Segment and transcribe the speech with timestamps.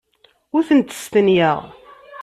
[0.55, 1.59] Ur tent-stenyayeɣ.